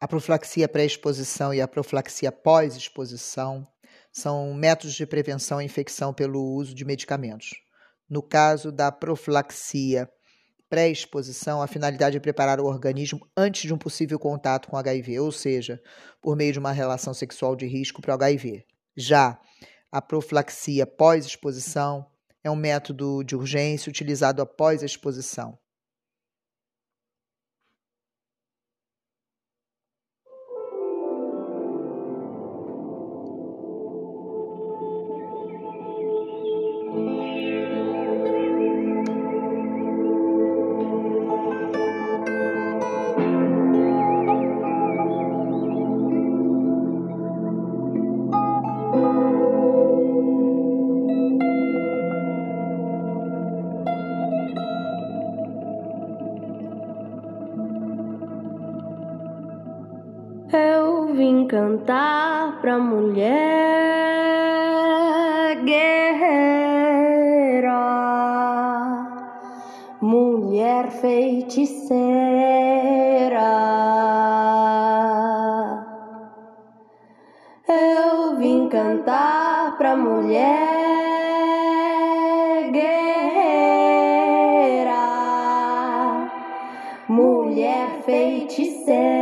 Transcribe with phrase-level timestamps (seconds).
[0.00, 3.66] A profilaxia pré-exposição e a profilaxia pós-exposição
[4.12, 7.50] são métodos de prevenção à infecção pelo uso de medicamentos.
[8.08, 10.08] No caso da profilaxia
[10.70, 15.32] pré-exposição, a finalidade é preparar o organismo antes de um possível contato com HIV, ou
[15.32, 15.82] seja,
[16.22, 18.64] por meio de uma relação sexual de risco para o HIV.
[18.96, 19.40] Já
[19.90, 22.06] a profilaxia pós-exposição
[22.44, 25.58] é um método de urgência utilizado após a exposição.
[61.48, 63.28] Cantar pra mulher
[65.64, 66.18] guerreira,
[70.00, 71.88] mulher feiticeira.
[77.66, 80.68] Eu vim cantar pra mulher
[82.70, 84.12] guerreira,
[87.08, 89.17] mulher feiticeira.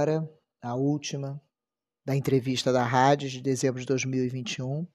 [0.00, 0.26] Agora,
[0.62, 1.38] a última
[2.06, 4.86] da entrevista da rádio de dezembro de 2021,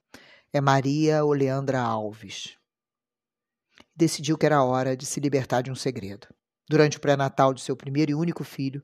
[0.51, 2.57] é Maria Oleandra Alves.
[3.95, 6.27] Decidiu que era hora de se libertar de um segredo.
[6.67, 8.83] Durante o pré-natal de seu primeiro e único filho,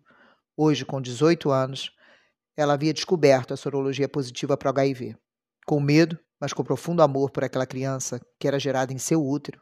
[0.56, 1.92] hoje com 18 anos,
[2.56, 5.18] ela havia descoberto a sorologia positiva para o HIV.
[5.66, 9.60] Com medo, mas com profundo amor por aquela criança que era gerada em seu útero,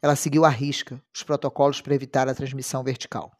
[0.00, 3.37] ela seguiu à risca os protocolos para evitar a transmissão vertical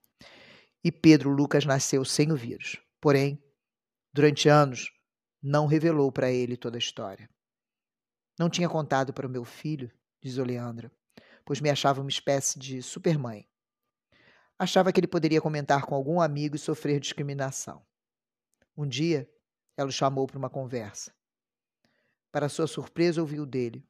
[0.83, 2.77] e Pedro Lucas nasceu sem o vírus.
[3.01, 3.43] Porém,
[4.13, 4.91] durante anos,
[5.43, 7.29] não revelou para ele toda a história.
[8.39, 9.91] Não tinha contado para o meu filho,
[10.21, 10.93] diz Oleandra,
[11.45, 13.49] pois me achava uma espécie de supermãe.
[14.59, 17.85] Achava que ele poderia comentar com algum amigo e sofrer discriminação.
[18.77, 19.29] Um dia,
[19.77, 21.15] ela o chamou para uma conversa.
[22.31, 23.89] Para sua surpresa, ouviu dele.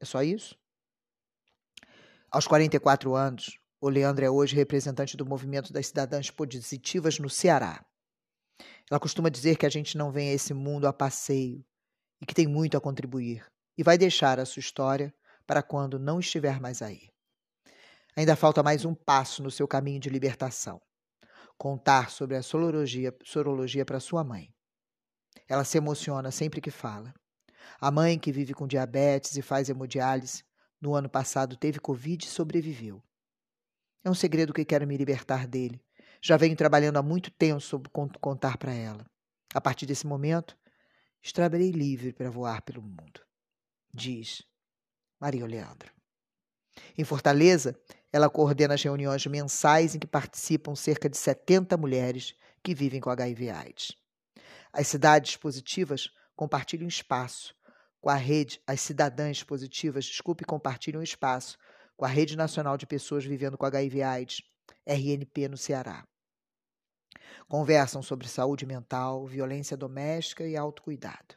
[0.00, 0.58] É só isso?
[2.30, 7.84] Aos 44 anos, o Leandro é hoje representante do movimento das cidadãs positivas no Ceará.
[8.90, 11.64] Ela costuma dizer que a gente não vem a esse mundo a passeio
[12.20, 13.46] e que tem muito a contribuir
[13.76, 15.14] e vai deixar a sua história
[15.46, 17.08] para quando não estiver mais aí.
[18.16, 20.80] Ainda falta mais um passo no seu caminho de libertação:
[21.56, 24.52] contar sobre a sorologia, sorologia para sua mãe.
[25.48, 27.14] Ela se emociona sempre que fala.
[27.80, 30.42] A mãe, que vive com diabetes e faz hemodiálise,
[30.80, 33.02] no ano passado teve Covid e sobreviveu.
[34.04, 35.80] É um segredo que quero me libertar dele.
[36.22, 39.04] Já venho trabalhando há muito tempo sobre contar para ela.
[39.54, 40.56] A partir desse momento,
[41.22, 43.20] estarei livre para voar pelo mundo,
[43.92, 44.42] diz
[45.20, 45.90] Maria Leandra.
[46.96, 47.78] Em Fortaleza,
[48.12, 53.10] ela coordena as reuniões mensais em que participam cerca de 70 mulheres que vivem com
[53.10, 53.96] HIV/AIDS.
[54.72, 57.54] As cidades positivas compartilham espaço
[58.00, 61.58] com a rede, as cidadãs positivas, desculpe, compartilham espaço
[61.98, 64.40] com a Rede Nacional de Pessoas Vivendo com HIV/AIDS,
[64.86, 66.06] RNP, no Ceará.
[67.48, 71.34] Conversam sobre saúde mental, violência doméstica e autocuidado.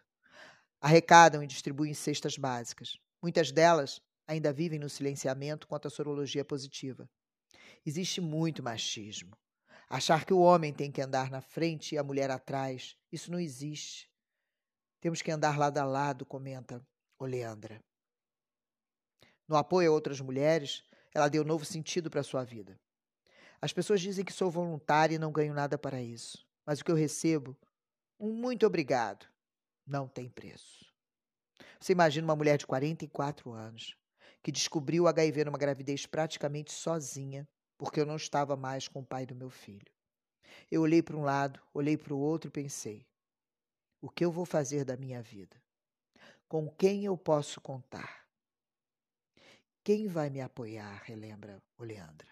[0.80, 3.00] Arrecadam e distribuem cestas básicas.
[3.24, 7.10] Muitas delas ainda vivem no silenciamento quanto à sorologia positiva.
[7.84, 9.36] Existe muito machismo.
[9.90, 13.40] Achar que o homem tem que andar na frente e a mulher atrás, isso não
[13.40, 14.08] existe.
[15.00, 16.86] Temos que andar lado a lado, comenta
[17.18, 17.82] Oleandra.
[19.52, 20.82] No apoio a outras mulheres,
[21.14, 22.80] ela deu novo sentido para a sua vida.
[23.62, 26.90] As pessoas dizem que sou voluntária e não ganho nada para isso, mas o que
[26.90, 27.54] eu recebo,
[28.18, 29.28] um muito obrigado,
[29.86, 30.90] não tem preço.
[31.78, 33.98] Você imagina uma mulher de 44 anos
[34.42, 37.46] que descobriu o HIV numa gravidez praticamente sozinha,
[37.78, 39.92] porque eu não estava mais com o pai do meu filho.
[40.72, 43.06] Eu olhei para um lado, olhei para o outro e pensei:
[44.00, 45.62] o que eu vou fazer da minha vida?
[46.48, 48.21] Com quem eu posso contar?
[49.84, 51.02] Quem vai me apoiar?
[51.06, 52.28] relembra Oleandra.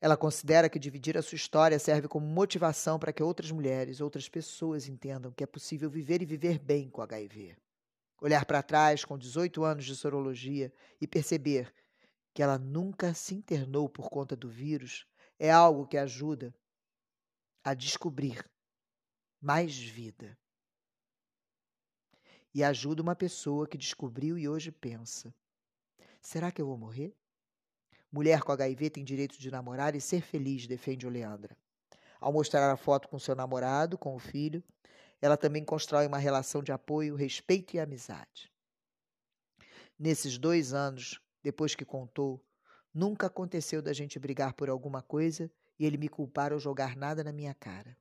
[0.00, 4.28] Ela considera que dividir a sua história serve como motivação para que outras mulheres, outras
[4.28, 7.56] pessoas entendam que é possível viver e viver bem com HIV.
[8.20, 11.74] olhar para trás com 18 anos de sorologia e perceber
[12.32, 15.04] que ela nunca se internou por conta do vírus
[15.38, 16.54] é algo que ajuda
[17.64, 18.48] a descobrir
[19.40, 20.38] mais vida.
[22.54, 25.34] E ajuda uma pessoa que descobriu e hoje pensa:
[26.26, 27.14] será que eu vou morrer?
[28.10, 31.56] Mulher com HIV tem direito de namorar e ser feliz, defende Oleandra.
[32.20, 34.62] Ao mostrar a foto com seu namorado, com o filho,
[35.22, 38.52] ela também constrói uma relação de apoio, respeito e amizade.
[39.96, 42.44] Nesses dois anos, depois que contou,
[42.92, 47.22] nunca aconteceu da gente brigar por alguma coisa e ele me culpar ou jogar nada
[47.22, 47.96] na minha cara.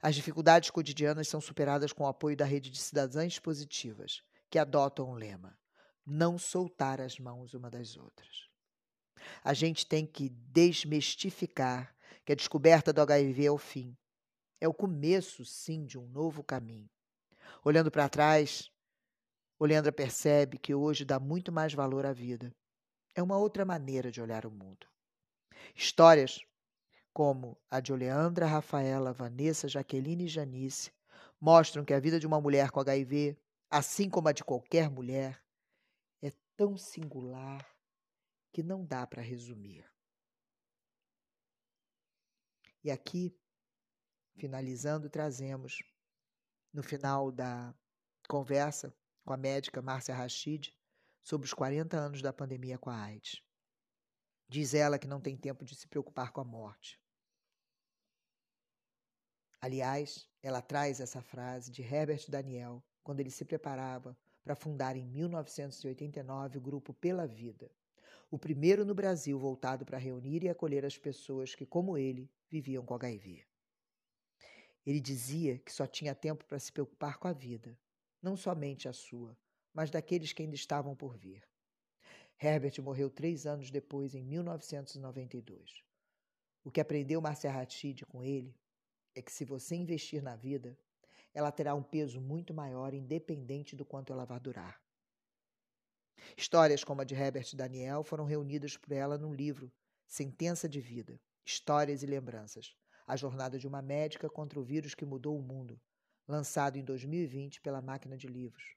[0.00, 5.10] As dificuldades cotidianas são superadas com o apoio da rede de cidadãs positivas, que adotam
[5.10, 5.56] o lema:
[6.04, 8.48] não soltar as mãos uma das outras.
[9.42, 11.94] A gente tem que desmistificar
[12.24, 13.96] que a descoberta do HIV é o fim.
[14.60, 16.88] É o começo, sim, de um novo caminho.
[17.64, 18.70] Olhando para trás,
[19.58, 22.54] Oleandra percebe que hoje dá muito mais valor à vida.
[23.14, 24.86] É uma outra maneira de olhar o mundo.
[25.74, 26.40] Histórias
[27.12, 30.90] como a de Oleandra, Rafaela, Vanessa, Jaqueline e Janice
[31.40, 33.36] mostram que a vida de uma mulher com HIV,
[33.70, 35.41] assim como a de qualquer mulher,
[36.56, 37.66] tão singular
[38.52, 39.90] que não dá para resumir.
[42.84, 43.38] E aqui,
[44.36, 45.78] finalizando, trazemos,
[46.72, 47.74] no final da
[48.28, 48.94] conversa
[49.24, 50.74] com a médica Márcia Rachid,
[51.22, 53.40] sobre os 40 anos da pandemia com a AIDS.
[54.48, 57.00] Diz ela que não tem tempo de se preocupar com a morte.
[59.60, 65.06] Aliás, ela traz essa frase de Herbert Daniel quando ele se preparava para fundar em
[65.06, 67.70] 1989 o grupo Pela Vida
[68.32, 72.82] o primeiro no Brasil voltado para reunir e acolher as pessoas que, como ele, viviam
[72.82, 73.44] com HIV.
[74.86, 77.78] Ele dizia que só tinha tempo para se preocupar com a vida,
[78.22, 79.36] não somente a sua,
[79.74, 81.46] mas daqueles que ainda estavam por vir.
[82.40, 85.84] Herbert morreu três anos depois, em 1992.
[86.64, 88.56] O que aprendeu Marcia Ratchid com ele
[89.14, 90.74] é que se você investir na vida,
[91.34, 94.80] ela terá um peso muito maior, independente do quanto ela vai durar.
[96.36, 99.72] Histórias como a de Herbert Daniel foram reunidas por ela num livro,
[100.06, 102.76] Sentença de Vida: Histórias e Lembranças.
[103.06, 105.80] A jornada de uma médica contra o vírus que mudou o mundo,
[106.28, 108.76] lançado em 2020 pela Máquina de Livros.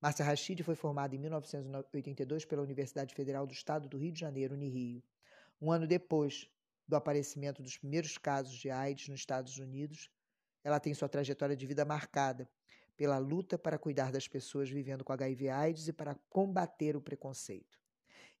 [0.00, 4.54] Márcia Rachid foi formada em 1982 pela Universidade Federal do Estado do Rio de Janeiro,
[4.54, 5.02] Unirio.
[5.60, 6.48] Um ano depois
[6.86, 10.10] do aparecimento dos primeiros casos de AIDS nos Estados Unidos,
[10.66, 12.50] ela tem sua trajetória de vida marcada
[12.96, 17.78] pela luta para cuidar das pessoas vivendo com HIV/AIDS e para combater o preconceito.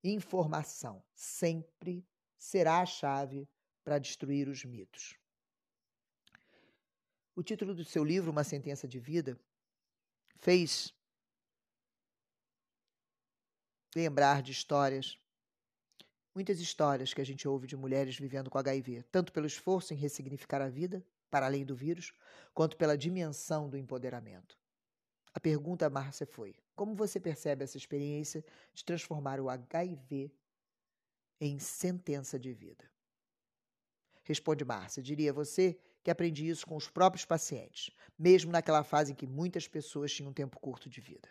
[0.02, 2.04] Informação sempre
[2.36, 3.48] será a chave
[3.84, 5.16] para destruir os mitos.
[7.32, 9.38] O título do seu livro, Uma Sentença de Vida,
[10.34, 10.92] fez
[13.94, 15.16] lembrar de histórias,
[16.34, 19.96] muitas histórias que a gente ouve de mulheres vivendo com HIV, tanto pelo esforço em
[19.96, 22.12] ressignificar a vida, para além do vírus,
[22.54, 24.58] quanto pela dimensão do empoderamento.
[25.34, 30.32] A pergunta, Márcia, foi: como você percebe essa experiência de transformar o HIV
[31.40, 32.90] em sentença de vida?
[34.22, 39.14] Responde Márcia: diria você que aprendi isso com os próprios pacientes, mesmo naquela fase em
[39.14, 41.28] que muitas pessoas tinham um tempo curto de vida.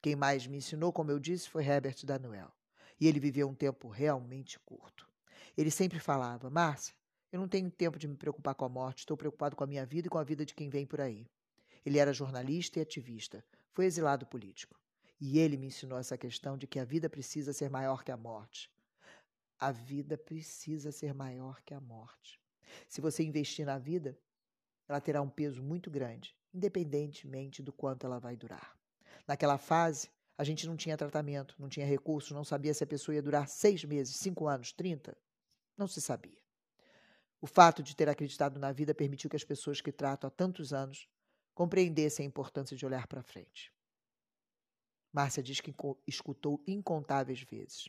[0.00, 2.52] Quem mais me ensinou, como eu disse, foi Herbert Daniel.
[3.00, 5.06] E ele viveu um tempo realmente curto.
[5.56, 6.94] Ele sempre falava: Márcia,
[7.32, 9.84] eu não tenho tempo de me preocupar com a morte, estou preocupado com a minha
[9.84, 11.26] vida e com a vida de quem vem por aí.
[11.84, 14.78] Ele era jornalista e ativista, foi exilado político.
[15.20, 18.16] E ele me ensinou essa questão de que a vida precisa ser maior que a
[18.16, 18.70] morte.
[19.58, 22.40] A vida precisa ser maior que a morte.
[22.88, 24.18] Se você investir na vida,
[24.88, 28.76] ela terá um peso muito grande, independentemente do quanto ela vai durar.
[29.26, 33.14] Naquela fase, a gente não tinha tratamento, não tinha recursos, não sabia se a pessoa
[33.14, 35.16] ia durar seis meses, cinco anos, trinta.
[35.76, 36.45] Não se sabia.
[37.40, 40.72] O fato de ter acreditado na vida permitiu que as pessoas que tratam há tantos
[40.72, 41.08] anos
[41.54, 43.72] compreendessem a importância de olhar para frente.
[45.12, 45.74] Márcia diz que
[46.06, 47.88] escutou incontáveis vezes.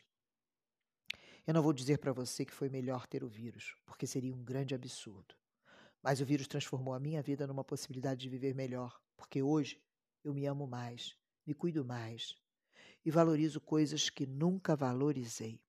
[1.46, 4.42] Eu não vou dizer para você que foi melhor ter o vírus, porque seria um
[4.42, 5.34] grande absurdo.
[6.02, 9.82] Mas o vírus transformou a minha vida numa possibilidade de viver melhor, porque hoje
[10.22, 12.36] eu me amo mais, me cuido mais
[13.04, 15.60] e valorizo coisas que nunca valorizei.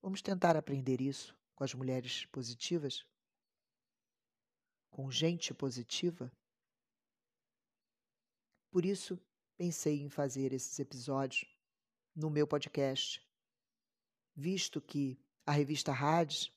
[0.00, 3.06] Vamos tentar aprender isso com as mulheres positivas?
[4.88, 6.32] Com gente positiva?
[8.70, 9.20] Por isso,
[9.58, 11.44] pensei em fazer esses episódios
[12.16, 13.22] no meu podcast,
[14.34, 16.50] visto que a revista Hades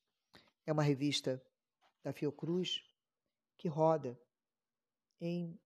[0.66, 1.46] é uma revista
[2.02, 2.82] da Fiocruz
[3.58, 4.18] que roda
[5.20, 5.60] em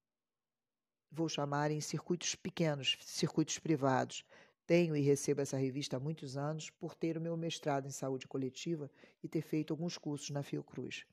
[1.11, 4.25] vou chamar em circuitos pequenos, circuitos privados.
[4.67, 8.27] Tenho e recebo essa revista há muitos anos por ter o meu mestrado em saúde
[8.27, 8.91] coletiva
[9.23, 11.05] e ter feito alguns cursos na Fiocruz.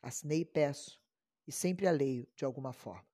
[0.00, 1.00] Assinei e peço,
[1.44, 3.04] e sempre a leio de alguma forma.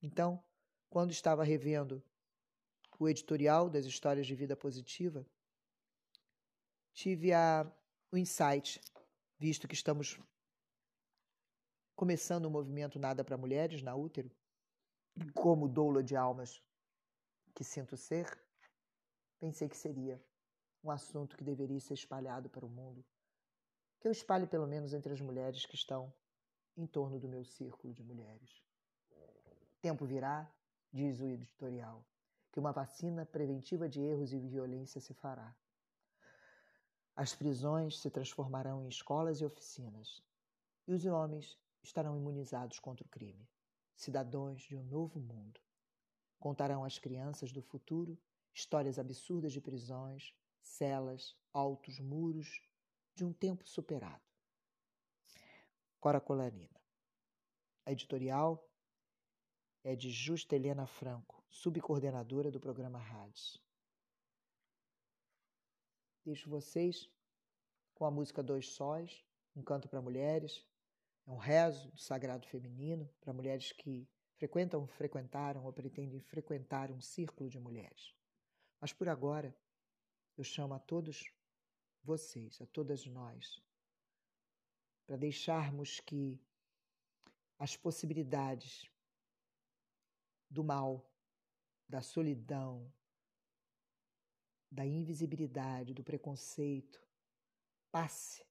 [0.00, 0.40] Então,
[0.88, 2.00] quando estava revendo
[3.00, 5.26] o editorial das histórias de vida positiva,
[6.92, 7.68] tive a,
[8.12, 8.80] o insight,
[9.40, 10.20] visto que estamos
[11.96, 14.30] começando o movimento Nada para Mulheres na Útero,
[15.34, 16.62] como doula de almas
[17.54, 18.26] que sinto ser,
[19.38, 20.22] pensei que seria
[20.82, 23.04] um assunto que deveria ser espalhado para o mundo,
[24.00, 26.12] que eu espalhe pelo menos entre as mulheres que estão
[26.76, 28.62] em torno do meu círculo de mulheres.
[29.80, 30.50] Tempo virá,
[30.92, 32.04] diz o editorial,
[32.50, 35.54] que uma vacina preventiva de erros e violência se fará.
[37.16, 40.22] As prisões se transformarão em escolas e oficinas,
[40.86, 43.48] e os homens estarão imunizados contra o crime,
[43.94, 45.63] cidadãos de um novo mundo.
[46.44, 48.20] Contarão às crianças do futuro
[48.52, 52.60] histórias absurdas de prisões, celas, altos muros
[53.14, 54.22] de um tempo superado.
[55.98, 56.78] Cora Colarina.
[57.86, 58.62] A editorial
[59.82, 63.58] é de Justa Helena Franco, subcoordenadora do programa RADS.
[66.26, 67.10] Deixo vocês
[67.94, 69.24] com a música Dois Sóis,
[69.56, 70.62] um canto para mulheres,
[71.26, 77.00] é um rezo do sagrado feminino para mulheres que frequentam, frequentaram ou pretendem frequentar um
[77.00, 78.14] círculo de mulheres.
[78.80, 79.56] Mas por agora,
[80.36, 81.32] eu chamo a todos
[82.02, 83.62] vocês, a todas nós,
[85.06, 86.40] para deixarmos que
[87.58, 88.90] as possibilidades
[90.50, 91.10] do mal,
[91.88, 92.92] da solidão,
[94.70, 97.00] da invisibilidade, do preconceito
[97.90, 98.44] passe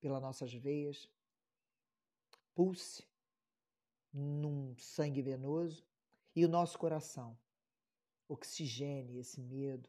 [0.00, 1.10] pelas nossas veias
[2.54, 3.04] pulse
[4.18, 5.86] num sangue venoso
[6.34, 7.38] e o nosso coração
[8.28, 9.88] oxigene esse medo,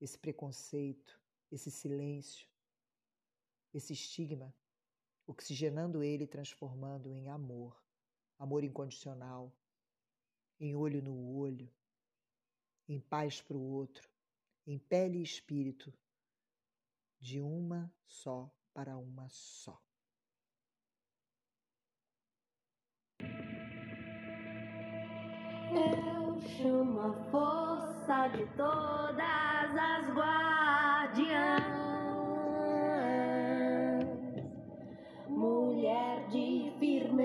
[0.00, 1.18] esse preconceito,
[1.50, 2.48] esse silêncio,
[3.72, 4.54] esse estigma,
[5.26, 7.82] oxigenando ele e transformando em amor,
[8.38, 9.56] amor incondicional,
[10.60, 11.72] em olho no olho,
[12.86, 14.10] em paz para o outro,
[14.66, 15.92] em pele e espírito,
[17.18, 19.82] de uma só para uma só.
[25.74, 31.64] Eu chamo a força de todas as guardiãs,
[35.28, 37.24] mulher de firmeza.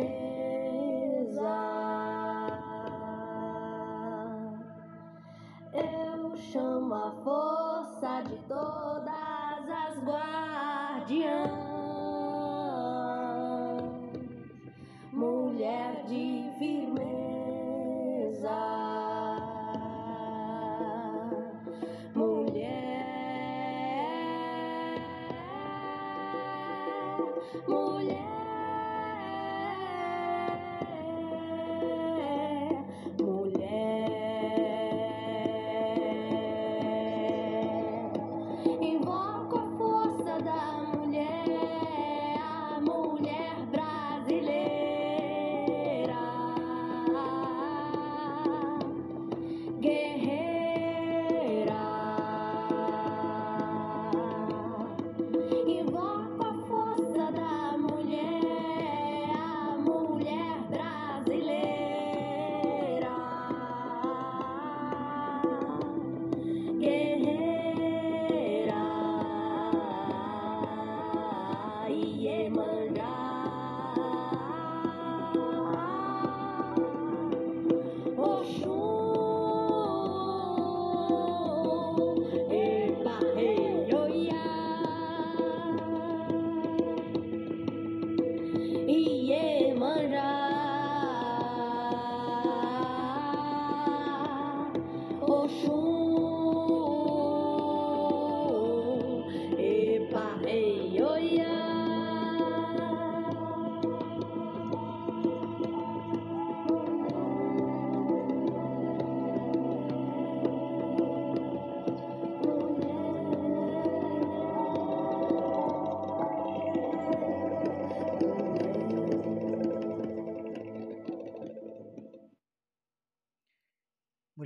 [5.72, 11.69] Eu chamo a força de todas as guardiãs,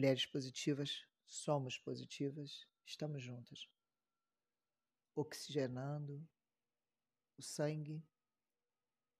[0.03, 3.69] mulheres positivas, somos positivas, estamos juntas.
[5.15, 6.27] Oxigenando
[7.38, 8.03] o sangue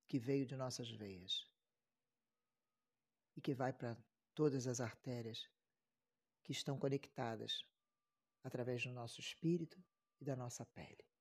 [0.10, 1.50] que veio de nossas veias.
[3.36, 3.98] e que vai para
[4.36, 5.50] todas as artérias
[6.44, 7.66] que estão conectadas
[8.44, 9.82] através do nosso espírito
[10.20, 11.12] e da nossa pele.